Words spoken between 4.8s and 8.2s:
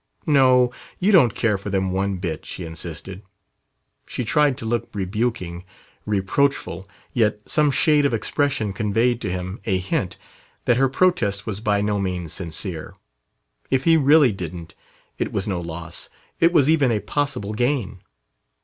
rebuking, reproachful; yet some shade of